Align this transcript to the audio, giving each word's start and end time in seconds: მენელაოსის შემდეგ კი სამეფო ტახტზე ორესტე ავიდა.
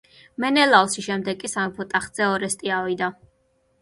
მენელაოსის 0.43 1.05
შემდეგ 1.09 1.39
კი 1.43 1.51
სამეფო 1.55 1.87
ტახტზე 1.93 2.27
ორესტე 2.31 2.77
ავიდა. 2.79 3.15